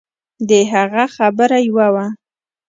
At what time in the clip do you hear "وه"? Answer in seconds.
1.93-2.05